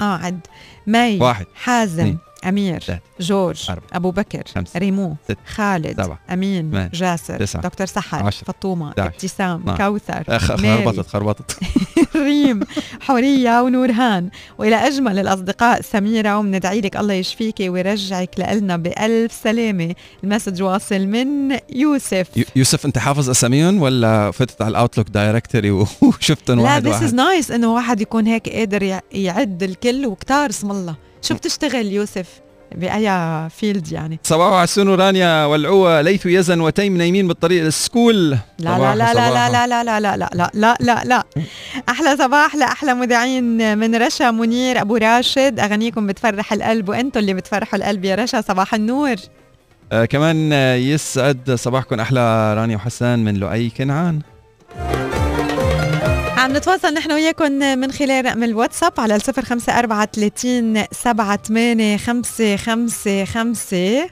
[0.00, 0.40] آه عد.
[0.86, 2.18] مي واحد حازم اثنين،
[2.48, 7.62] أمير ثلاثة، جورج أربعة، أبو بكر خمسة، ريمو ستة، خالد سبعة، أمين ثمانية، جاسر تسعة،
[7.62, 10.84] دكتور سحر عشرة، فطومه 11، ابتسام 12، كوثر أخ- ماري.
[10.84, 11.58] خربطت خربطت.
[12.16, 12.60] ريم
[13.00, 14.30] حورية ونورهان.
[14.58, 19.94] وإلى أجمل الأصدقاء سميرة ومندعي لك الله يشفيك ويرجعك لنا بألف سلامة.
[20.24, 22.26] ال message واصل من يوسف.
[22.36, 25.70] يو- يوسف أنت حافظ أساميهم ولا فتت على ال Outlook directory
[26.02, 30.06] وشفتهم لا واحد this is واحد؟ nice إنه واحد يكون هيك قادر يع- يعد الكل
[30.06, 30.94] وكتار اسم الله.
[31.22, 32.26] شو بتشتغل يوسف؟
[32.74, 38.30] بأي field يعني؟ صباح عسون ورانيا والعوة ليث يزن وتيم نايمين بالطريق لل school.
[38.30, 41.24] لا لا لا لا لا لا لا لا لا لا لا لا لا لا.
[41.88, 45.60] أحلى صباح لأحلى مذيعين من رشا منير أبو راشد.
[45.60, 48.40] اغانيكم بتفرح القلب وأنتم اللي بتفرحوا القلب يا رشا.
[48.40, 49.16] صباح النور.
[49.92, 54.20] آه كمان آه، يسعد صباحكم أحلى رانيا وحسان من لؤي كنعان.
[56.40, 61.96] عم نتواصل نحن وياكم من خلال رقم الواتساب على الصفر خمسة أربعة ثلاثين سبعة ثمانية
[61.96, 64.10] خمسة خمسة خمسة.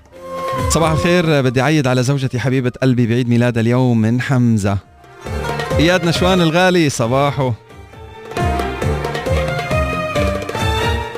[0.71, 4.79] صباح الخير بدي أعيد على زوجتي حبيبة قلبي بعيد ميلادها اليوم من حمزة.
[5.79, 7.55] إياد نشوان الغالي صباحه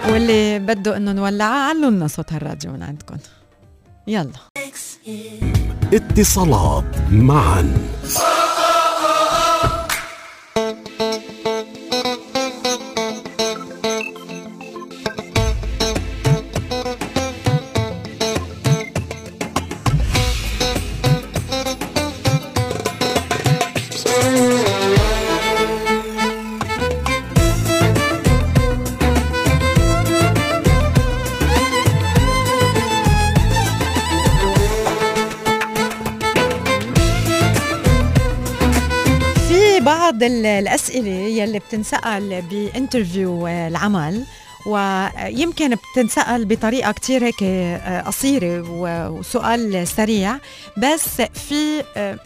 [0.09, 3.16] واللي بده إنه نولعها علوا لنا صوت هالراديو من عندكم.
[4.07, 4.31] يلا.
[5.92, 7.75] اتصالات معا.
[39.90, 44.24] بعض ال- الأسئلة يلي بتنسأل ب interview آه، العمل
[44.66, 50.37] ويمكن بتنسأل بطريقة كتير هيك آه، قصيرة وسؤال سريع
[50.76, 52.18] بس في آه،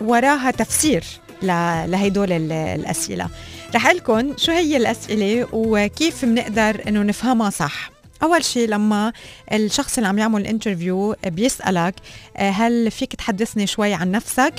[0.00, 1.04] وراها تفسير
[1.42, 1.46] ل-
[1.90, 3.28] لهيدول ال- الأسئلة.
[3.74, 7.90] رح لكم شو هي الأسئلة وكيف بنقدر إنه نفهمها صح.
[8.22, 9.12] أول شيء لما
[9.52, 11.94] الشخص اللي عم يعمل interview بيسألك
[12.36, 14.54] آه، هل فيك تحدثني شوي عن نفسك؟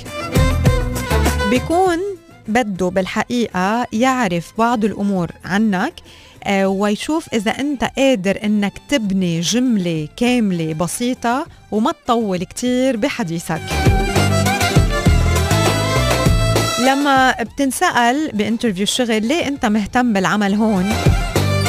[1.50, 1.98] بيكون
[2.52, 5.92] بده بالحقيقة يعرف بعض الأمور عنك
[6.44, 13.60] آه، ويشوف إذا أنت قادر إنك تبني جملة كاملة بسيطة وما تطول كتير بحديثك.
[16.80, 20.92] لما بتنسأل ب interview الشغل ليه أنت مهتم بالعمل هون؟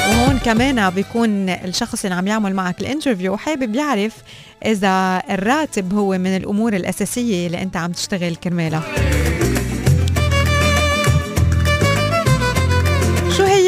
[0.10, 4.14] وهون كمان بيكون الشخص اللي عم يعمل معك ال interview حابب يعرف
[4.66, 8.84] إذا الراتب هو من الأمور الأساسية اللي أنت عم تشتغل كرمالها.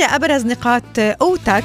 [0.05, 1.63] أبرز نقاط قوتك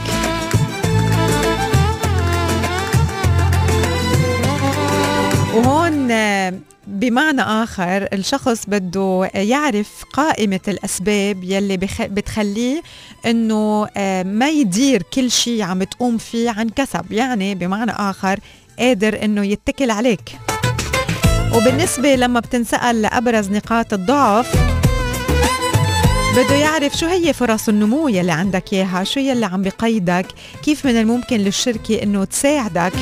[5.55, 6.09] وهون
[6.87, 11.77] بمعنى آخر الشخص بده يعرف قائمة الأسباب يلي.
[12.01, 12.83] بتخليه
[13.27, 18.41] أنه آه، ما يدير كل شيء عم تقوم فيه عن كسب يعني بمعنى آخر
[18.79, 20.39] قادر أنه يتكل عليك
[21.55, 24.78] وبالنسبة لما بتنسأل لأبرز نقاط الضعف
[26.39, 30.27] بده يعرف شو هي فرص النمو يلي عندك إياها شو يلي عم بقيدك
[30.63, 32.93] كيف من الممكن للشركة أنه تساعدك.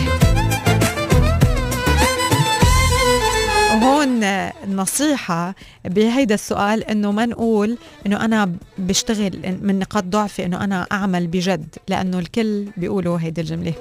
[3.72, 10.86] وهون النصيحة بهيدا السؤال إنه ما نقول إنه أنا بشتغل من نقاط ضعفي إنه أنا
[10.92, 13.72] أعمل بجد لأنه الكل بيقولوا هيدي الجملة.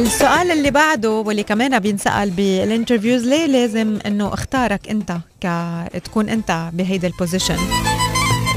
[0.00, 5.46] السؤال اللي بعده واللي كمان بينسأل بال interviews ليه لازم إنه اختارك أنت ك
[6.04, 7.56] تكون أنت بهيدا ال position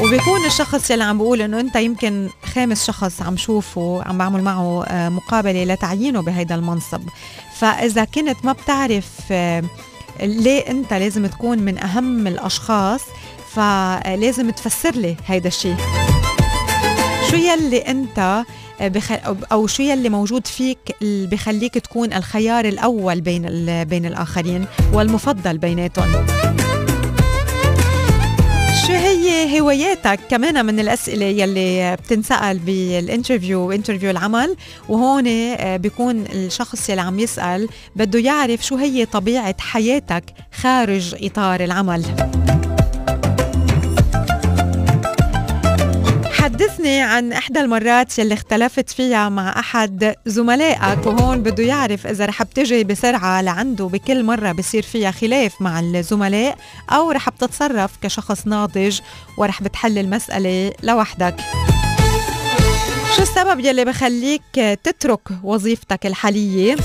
[0.02, 4.84] وبيكون الشخص يلي عم بقول إنه أنت يمكن خامس شخص عم شوفه عم بعمل معه
[4.86, 7.02] آه، مقابلة لتعيينه بهيدا المنصب.
[7.60, 9.64] فإذا كنت ما بتعرف آه،
[10.22, 13.02] ليه أنت لازم تكون من أهم الأشخاص
[13.54, 15.76] فلازم تفسر لي هيدا الشيء
[17.30, 18.44] شو يلي أنت
[18.84, 19.12] آه، بخ...
[19.52, 23.44] أو شو يلي موجود فيك اللي بخليك تكون الخيار الأول بين.
[23.84, 26.26] بين الآخرين والمفضل بيناتهم
[28.88, 34.56] شو هي هواياتك كمان من الأسئلة يلي بتنسأل بال interview interview العمل
[34.90, 40.24] وهون آه، بيكون الشخص يلي عم يسأل بده يعرف شو هي طبيعة حياتك
[40.62, 42.06] خارج إطار العمل
[46.64, 52.44] حدثني عن إحدى المرات يلي اختلفت فيها مع أحد زملائك وهون بده يعرف إذا رح
[52.44, 56.58] بتجي بسرعة لعنده بكل مرة بصير فيها خلاف مع الزملاء
[56.90, 59.00] أو رح بتتصرف كشخص ناضج
[59.38, 61.36] ورح بتحل المسألة لوحدك
[63.16, 66.76] شو السبب يلي بخليك تترك وظيفتك الحالية؟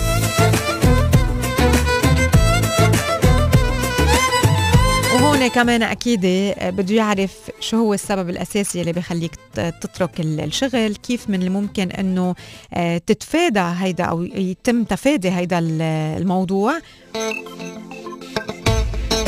[5.39, 10.97] وهون كمان أكيد آه، بده يعرف شو هو السبب الأساسي اللي بخليك تترك ال- الشغل
[10.97, 12.35] كيف من الممكن إنه
[12.75, 15.83] آه، تتفادى هيدا أو يتم تفادي هيدا ال-
[16.21, 16.79] الموضوع.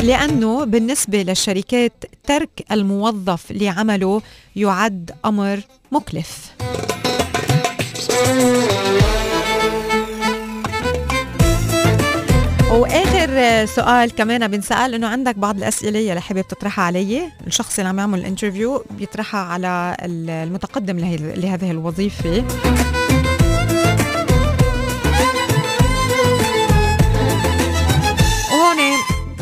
[0.03, 4.21] لأنه بالنسبة للشركات ترك الموظف لعمله
[4.55, 5.59] يعد أمر
[5.91, 6.51] مكلف.
[12.71, 17.99] وآخر سؤال كمان بنسأل إنه عندك بعض الأسئلة يلي حابب تطرحها علي الشخص اللي عم
[17.99, 20.99] يعمل الانترفيو بيطرحها على ال- المتقدم
[21.35, 22.43] لهذه الوظيفة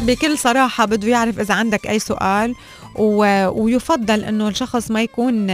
[0.01, 2.55] بكل صراحة بده يعرف إذا عندك أي سؤال.
[2.95, 5.47] ويفضل إنه الشخص ما يكون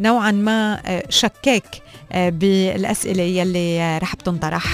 [0.00, 1.82] نوعا ما شكاك
[2.14, 4.66] بالأسئلة يلي رح بتنطرح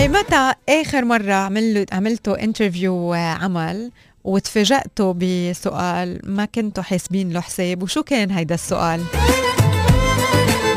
[0.00, 3.90] أي متى آخر مرة عملوا عملتوا interview عمل
[4.24, 9.04] وتفاجأتوا بسؤال ما كنتوا حاسبين له حساب؟ وشو كان هيدا السؤال؟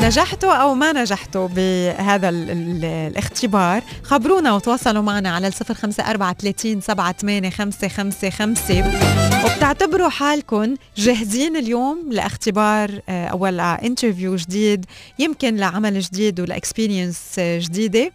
[0.02, 6.36] نجحتوا أو ما نجحتوا بهذا ال ال الاختبار؟ خبرونا وتواصلوا معنا على الصفر خمسة أربعة
[6.42, 9.00] ثلاثين سبعة ثمانية خمسة خمسة خمسة.
[9.46, 14.86] وبتعتبروا حالكم جاهزين اليوم لاختبار آه، أو ل interview جديد
[15.20, 18.12] يمكن لعمل جديد ول experience جديدة.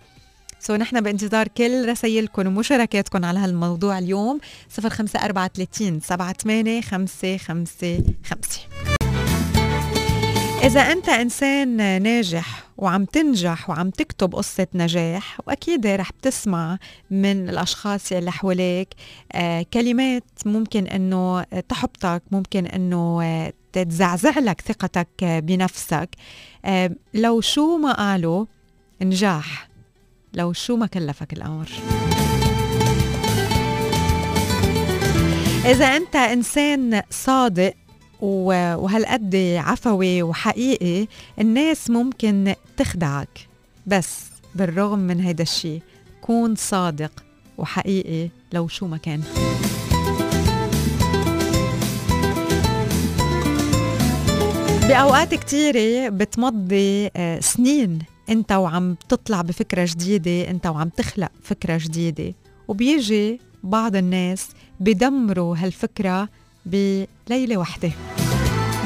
[0.61, 4.39] so نحن بانتظار كل رسائلكم ومشاركاتكم على هالموضوع اليوم.
[4.85, 8.05] 054 78 555
[10.65, 16.79] إذا أنت إنسان ناجح وعم تنجح وعم تكتب قصة نجاح وأكيد رح بتسمع
[17.11, 18.89] من الأشخاص اللي حواليك
[19.33, 26.09] آه كلمات ممكن أنه تحبطك ممكن أنه آه تتزعزع لك ثقتك آه بنفسك.
[27.15, 28.47] لو شو ما قالوا
[29.03, 29.68] نجاح.
[30.39, 31.69] لو شو ما كلفك الأمر.
[35.65, 37.75] إذا أنت إنسان صادق
[38.21, 41.07] وهالقد عفوي وحقيقي
[41.41, 43.49] الناس ممكن تخدعك.
[43.87, 44.25] بس
[44.55, 45.83] بالرغم من هيدا الشيء
[46.21, 47.13] كون صادق
[47.59, 49.23] وحقيقي لو شو ما كان.
[54.89, 57.99] بأوقات كتيرة بتمضي آه، سنين
[58.29, 62.35] انت وعم تطلع بفكرة جديدة انت وعم تخلق فكرة جديدة.
[62.69, 64.49] وبيجي بعض الناس
[64.81, 66.29] بدمروا هالفكرة
[66.67, 67.93] بليلة واحدة.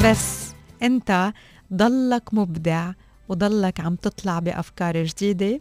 [0.04, 0.52] بس
[0.82, 1.32] انت
[1.74, 2.92] ضلك مبدع
[3.28, 5.60] وضلك عم تطلع بأفكار جديدة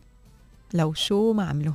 [0.74, 1.74] لو شو ما عملوا.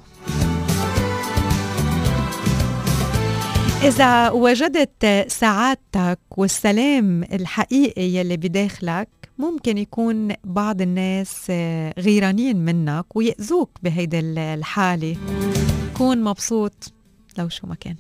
[3.83, 13.70] إذا وجدت سعادتك والسلام الحقيقي يلي بداخلك ممكن يكون بعض الناس آه، غيرانين منك ويأذوك
[13.83, 15.16] بهيدي ال- الحالة.
[15.96, 16.92] كون مبسوط
[17.38, 17.96] لو شو ما كان.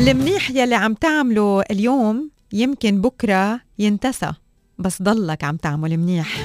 [0.00, 4.32] المنيح يلي عم تعمله اليوم يمكن بكرة ينتسى
[4.78, 6.36] بس ضلك عم تعمل منيح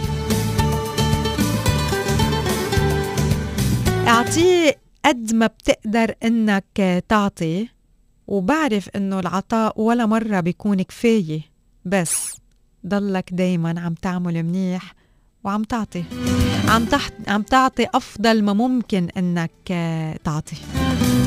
[4.07, 7.67] اعطيه قد ما بتقدر إنك تعطي.
[8.27, 11.41] وبعرف إنه العطاء ولا مرة بيكون كفاية
[11.85, 12.33] بس
[12.87, 14.93] ضلك دايما عم تعمل منيح
[15.43, 16.03] وعم تعطي.
[16.67, 20.55] عم تحت عم تعطي أفضل ما ممكن إنك آه، تعطي.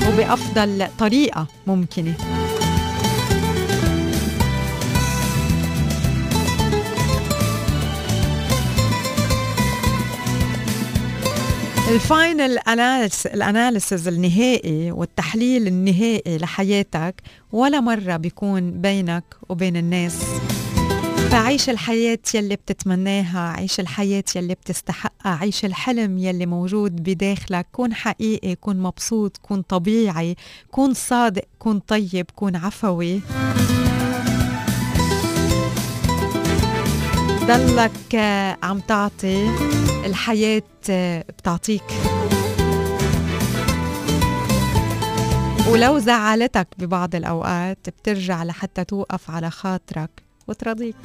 [0.09, 2.15] وبأفضل طريقة ممكنة.
[11.89, 12.59] الفاينل
[13.35, 17.23] الأناليسز النهائي والتحليل النهائي لحياتك
[17.53, 20.25] ولا مرة بيكون بينك وبين الناس.
[21.31, 27.67] فعيش الحياة يلي بتتمناها عيش الحياة يلي بتستحقها عيش الحلم يلي موجود بداخلك.
[27.73, 30.37] كون حقيقي كون مبسوط كون طبيعي
[30.71, 33.21] كون صادق كون طيب كون عفوي.
[37.47, 38.15] ضلك
[38.63, 39.49] عم تعطي.
[40.07, 41.83] الحياة آه، بتعطيك.
[45.71, 50.11] ولو زعلتك ببعض الأوقات بترجع لحتى توقف على خاطرك
[50.49, 50.97] وترضيك.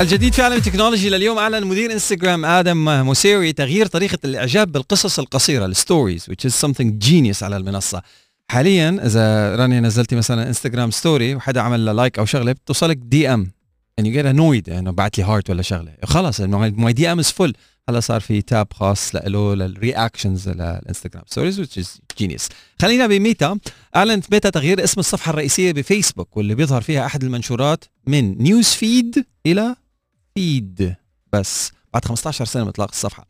[0.00, 5.18] الجديد في عالم ال technology لليوم أعلن مدير إنستغرام آدم موسيري تغيير طريقة الإعجاب بالقصص
[5.18, 8.02] القصيرة ال stories which is something genius على المنصة.
[8.50, 13.50] حاليا إذا رانيا نزلتي مثلا إنستغرام story وحدا عمل like أو شغلة بتوصلك DM
[14.00, 15.94] and you get annoyed إنه بعت لي heart ولا شغلة.
[16.04, 17.52] خلص انه my DM is full
[17.88, 21.88] هلا صار في tab خاص له لل reactions لل Instagram stories which is
[22.22, 22.42] genius.
[22.82, 23.58] خلينا بميتا.
[23.96, 29.24] أعلنت ميتا تغيير اسم الصفحة الرئيسية بفيسبوك واللي بيظهر فيها أحد المنشورات من news feed
[29.46, 29.76] إلى
[30.38, 30.94] Feed
[31.32, 33.26] بس بعد 15 سنة من إطلاق الصفحة.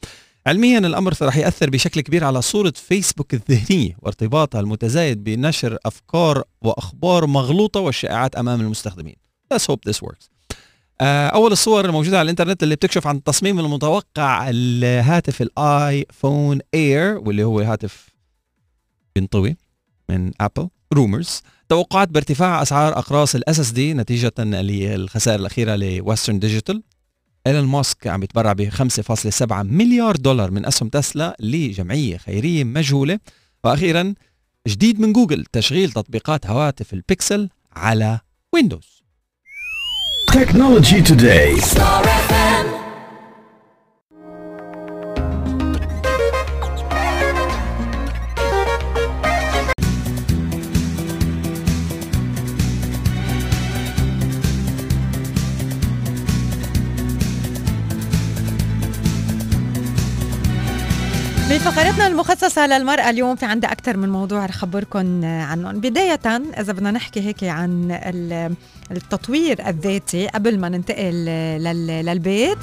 [0.47, 7.27] علميا الأمر راح يأثر بشكل كبير على صورة فيسبوك الذهنيه وارتباطها المتزايد بنشر أفكار وأخبار
[7.27, 9.17] مغلوطة والشائعات أمام المستخدمين.
[9.55, 10.29] Let's hope this works.
[11.01, 17.19] آه، أول الصور الموجودة على الإنترنت اللي بتكشف عن التصميم المتوقع الهاتف ال iPhone Air
[17.19, 18.09] واللي هو هاتف
[19.15, 19.57] بينطوي
[20.09, 26.83] من ابل rumors توقعات بارتفاع أسعار أقراص ال SSD نتيجة للخسائر الأخيرة لويسترن ديجيتال.
[27.47, 33.19] إيلون ماسك عم يتبرع ب 5.7 مليار دولار من أسهم تسلا لجمعية خيرية مجهولة.
[33.65, 34.15] وأخيرا
[34.69, 38.21] جديد من جوجل تشغيل تطبيقات هواتف البيكسل على
[38.53, 39.03] ويندوز.
[40.33, 42.74] Technology Today.
[61.67, 65.81] بفقرتنا المخصصة للمرأة اليوم في عندها أكثر من موضوع رح أخبركم عنهم.
[65.81, 66.21] بداية
[66.61, 68.55] إذا بدنا نحكي هيك عن ال-
[68.91, 71.13] التطوير الذاتي قبل ما ننتقل
[71.59, 72.59] لل- للبيت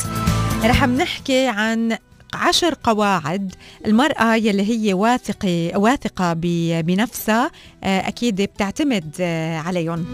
[0.64, 1.98] رح بنحكي عن
[2.34, 7.52] عشر قواعد المرأة يلي هي واثقة واثقة بنفسها
[7.84, 10.06] آه، أكيد بتعتمد آه، عليهم.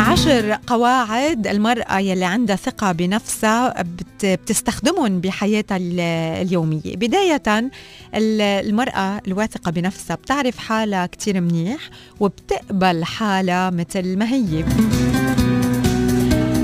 [0.00, 6.00] عشر قواعد المرأة يلي عندها ثقة بنفسها بت- بتستخدمهم بحياتها ال-
[6.46, 6.96] اليومية.
[6.96, 11.80] بداية ال- المرأة الواثقة بنفسها بتعرف حالها كتير منيح
[12.20, 14.64] وبتقبل حالها مثل ما هي.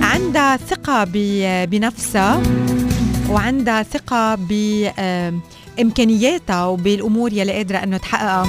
[0.02, 1.04] عندها ثقة
[1.66, 2.42] بنفسها
[3.30, 4.34] وعندها ثقة
[5.78, 8.46] بإمكانياتها وبالأمور يلي قادرة أنه تحققها.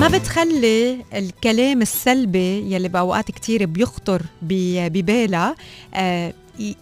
[0.00, 5.54] ما بتخلي الكلام السلبي يلي بأوقات كتير بيخطر ببالها
[5.94, 6.32] آه،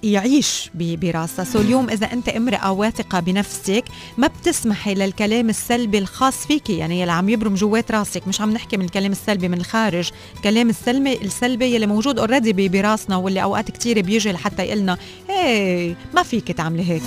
[0.02, 1.44] يعيش براسها.
[1.44, 3.84] So اليوم إذا أنت امرأة واثقة بنفسك
[4.18, 8.28] ما بتسمحي للكلام السلبي الخاص فيك يعني يلي عم يبرم جوات راسك.
[8.28, 10.10] مش عم نحكي من الكلام السلبي من الخارج.
[10.36, 14.98] الكلام السلبي السلبي يلي موجود already براسنا واللي أوقات كتير بيجي لحتى يقلنا
[15.28, 17.02] هي ما فيك تعملي هيك.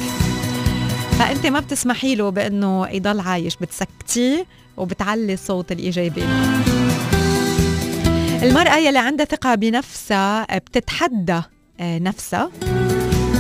[1.20, 3.56] فأنت ما بتسمحي له بأنه يضل عايش.
[3.56, 4.46] بتسكتيه
[4.78, 6.24] وبتعلي الصوت الإيجابي.
[8.44, 11.42] المرأة يلي عندها ثقة بنفسها بتتحدى
[11.80, 12.52] آه، نفسها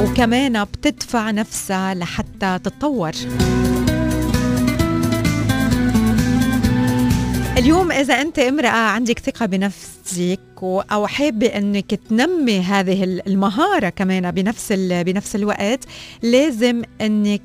[0.02, 3.12] وكمان بتدفع نفسها لحتى تتطور.
[7.58, 14.32] اليوم إذا أنت امرأة عندك ثقة بنفسك أو حابة أنك تنمي هذه ال- المهارة كمان
[14.32, 15.80] بنفس بنفس الوقت
[16.24, 17.41] لازم أنك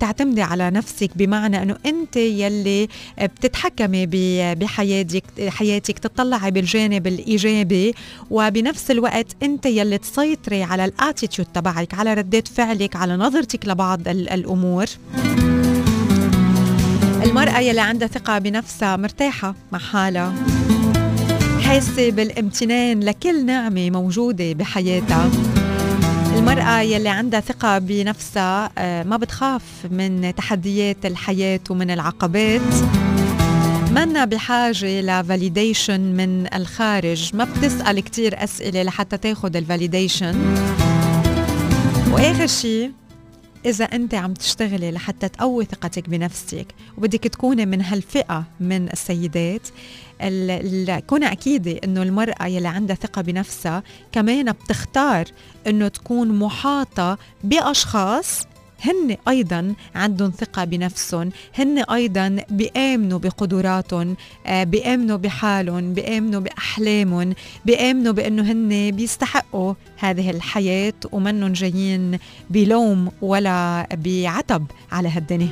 [0.00, 2.88] تعتمدي على نفسك بمعنى أنه أنت يلي
[3.22, 4.06] بتتحكمي
[4.54, 7.94] بحياتك حياتك تطلعي بالجانب الإيجابي
[8.30, 14.28] وبنفس الوقت أنت يلي تسيطري على الاتيتيود تبعك على ردات فعلك على نظرتك لبعض ال-
[14.28, 14.86] الأمور.
[17.24, 20.34] المرأة يلي عندها ثقة بنفسها مرتاحة مع حالها.
[21.62, 25.30] حاسة بالامتنان لكل نعمة موجودة بحياتها.
[26.36, 32.60] المرأة يلي عندها ثقة بنفسها آه، ما بتخاف من تحديات الحياة ومن العقبات.
[33.90, 37.30] منا بحاجة ل validation من الخارج.
[37.34, 40.56] ما بتسأل كتير أسئلة لحتى تاخد ال validation
[42.12, 42.90] وآخر شي
[43.66, 46.66] إذا أنت عم تشتغلي لحتى تقوي ثقتك بنفسك
[46.98, 49.68] وبدك تكوني من هالفئة من السيدات
[50.22, 55.24] ال- ال- كوني أكيدة إنه المرأة يلي عندها ثقة بنفسها كمان بتختار
[55.66, 58.42] إنه تكون محاطة بأشخاص
[58.80, 64.16] هن أيضا عندهم ثقة بنفسهم هن أيضا بيأمنوا بقدراتهم
[64.46, 72.18] آه، بيأمنوا بحالهم بيأمنوا باحلامهم بيأمنوا بأنه هن بيستحقوا هذه الحياة ومنهم جايين
[72.50, 75.48] بلوم ولا بعتب على هالدنيا.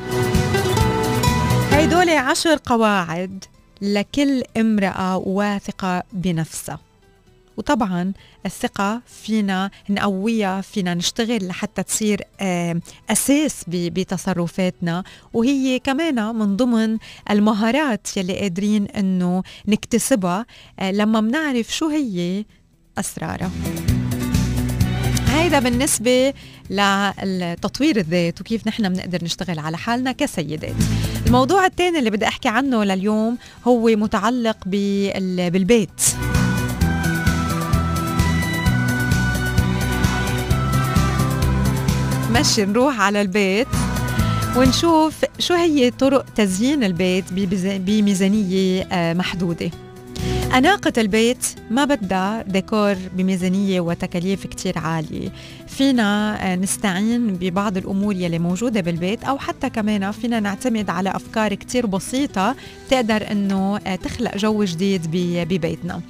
[1.70, 3.44] هيدول عشر قواعد
[3.82, 6.78] لكل امرأة واثقة بنفسها.
[7.56, 8.12] وطبعا
[8.46, 12.80] الثقة فينا نقويها فينا نشتغل لحتى تصير آه،
[13.10, 15.04] أساس بتصرفاتنا.
[15.32, 16.98] وهي كمان من ضمن
[17.30, 20.46] المهارات يلي قادرين أنه نكتسبها
[20.78, 22.44] آه، لما منعرف شو هي
[22.98, 23.50] أسرارها.
[25.28, 26.32] هيدا بالنسبة
[26.70, 30.74] لتطوير الذات وكيف نحن بنقدر نشتغل على حالنا كسيدات.
[31.26, 36.00] الموضوع الثاني اللي بدي أحكي عنه لليوم هو متعلق بال- بالبيت.
[42.34, 43.66] مشي نروح على البيت
[44.56, 47.24] ونشوف شو هي طرق تزيين البيت
[47.78, 49.70] بميزانية آه، محدودة.
[50.54, 55.32] أناقة البيت ما بدها ديكور بميزانية وتكاليف كتير عالية.
[55.68, 61.54] فينا آه، نستعين ببعض الأمور يلي موجودة بالبيت أو حتى كمان فينا نعتمد على أفكار
[61.54, 62.56] كتير بسيطة
[62.90, 66.00] تقدر أنه آه، تخلق جو جديد ببيتنا.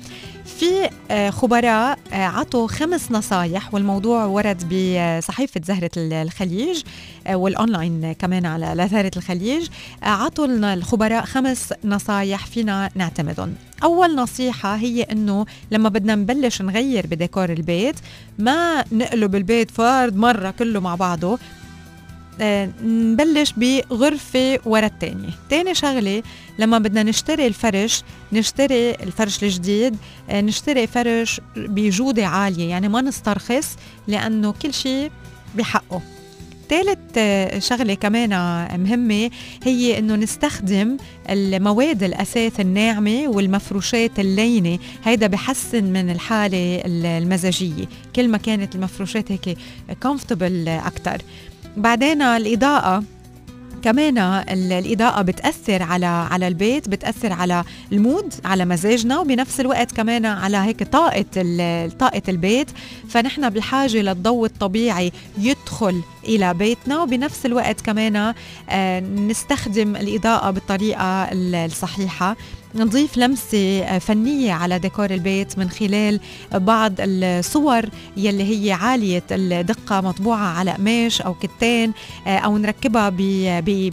[0.47, 6.83] في آه، خبراء آه، عطوا خمس نصايح والموضوع ورد بصحيفة زهرة الخليج
[7.27, 9.69] آه، والأونلاين كمان على زهرة الخليج.
[10.03, 13.55] عطوا الخبراء خمس نصايح فينا نعتمدهم.
[13.83, 17.97] أول نصيحة هي أنه لما بدنا نبلش نغير بديكور البيت
[18.39, 21.39] ما نقلب البيت فرد مرة كله مع بعضه.
[22.41, 25.29] نبلش بغرفة ورا التانية.
[25.51, 26.23] تاني شغلة
[26.59, 29.97] لما بدنا نشتري الفرش نشتري الفرش الجديد
[30.31, 33.77] آه، نشتري فرش بجودة عالية يعني ما نسترخص
[34.09, 35.11] لأنه كل شيء
[35.55, 36.03] بحقه.
[36.69, 38.31] ثالث آه، شغلة كمان
[38.81, 39.31] مهمة
[39.65, 40.97] هي إنه نستخدم
[41.31, 44.79] المواد الأساس الناعمة والمفروشات اللينة.
[45.05, 47.85] هيدا بحسن من الحالة المزاجية.
[48.17, 49.59] كل ما كانت المفروشات هيك
[50.05, 51.23] comfortable أكثر
[51.77, 53.05] بعدين الإضاءة.
[53.83, 60.27] كمان ال- الإضاءة بتأثر على على البيت بتأثر على المود على مزاجنا وبنفس الوقت كمان
[60.27, 61.25] على هيك طاقة
[61.99, 62.71] طاقة البيت.
[63.09, 68.35] فنحن بحاجة للضوء الطبيعي يدخل إلى بيتنا وبنفس الوقت كمان
[68.71, 72.37] آه، نستخدم الإضاءة بالطريقة ال- الصحيحة.
[72.77, 76.21] نضيف لمسة فنية على ديكور البيت من خلال
[76.53, 77.83] بعض الصور
[78.17, 81.93] يلي هي عالية الدقة مطبوعة على قماش أو كتان
[82.27, 83.13] آه، أو نركبها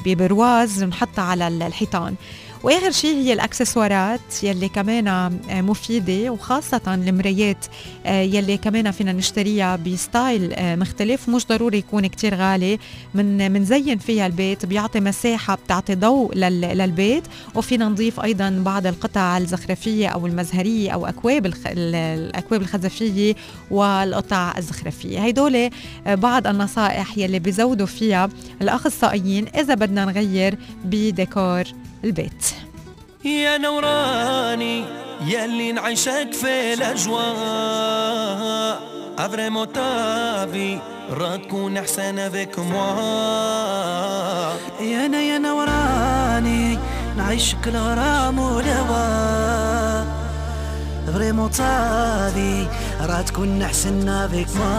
[0.06, 2.16] ببرواز ونحطها على الحيطان.
[2.64, 7.66] وآخر شيء هي الأكسسوارات يلي كمان آه، مفيدة وخاصة المرايات
[8.06, 12.80] آه، يلي كمان فينا نشتريها بستايل آه، مختلف مش ضروري يكون كتير غالي
[13.14, 17.24] من منزين فيها البيت بيعطي مساحة بتعطي ضوء لل- للبيت
[17.56, 23.36] وفينا نضيف أيضا بعض القطع الزخرفية أو المزهرية أو أكواب الأكواب الخزفية
[23.72, 25.24] والقطع الزخرفية.
[25.24, 25.70] هيدول
[26.08, 28.30] بعض النصائح يلي بيزودوا فيها
[28.62, 31.64] الأخصائيين إذا بدنا نغير بديكور.
[32.04, 32.46] البيت.
[33.26, 34.86] يا نوراني
[35.26, 38.22] يلي نعيشك في الأجواء.
[39.20, 40.80] vraiment ta vie
[41.12, 42.92] راه تكون أحسن avec moi
[44.82, 46.80] يا أنا يا نوراني
[47.18, 50.04] نعيشك الغرام ولوا
[51.14, 52.68] فريمون طافي
[53.02, 54.72] راه تكون أحسن بك ما